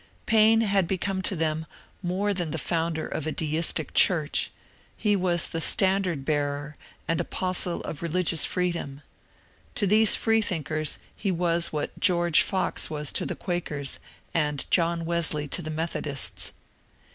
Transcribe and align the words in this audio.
Paine 0.25 0.61
had 0.61 0.87
become 0.87 1.21
to 1.21 1.35
them 1.35 1.67
more 2.01 2.33
than 2.33 2.49
the 2.49 2.57
founder 2.57 3.07
of 3.07 3.27
a 3.27 3.31
deistic 3.31 3.93
church; 3.93 4.49
he 4.97 5.15
was 5.15 5.45
the 5.45 5.61
standard 5.61 6.25
bearer 6.25 6.75
and 7.07 7.21
apostle 7.21 7.81
of 7.81 8.01
religious 8.01 8.43
freedom; 8.43 9.03
to 9.75 9.85
these 9.85 10.15
freethinkers 10.15 10.97
he 11.15 11.29
was 11.31 11.67
what 11.71 11.99
George 11.99 12.41
Fox 12.41 12.89
was 12.89 13.11
to 13.11 13.27
the 13.27 13.35
Quakers 13.35 13.99
and 14.33 14.65
John 14.71 15.05
Wesley 15.05 15.47
to 15.49 15.61
the 15.61 15.69
Methodists. 15.69 16.51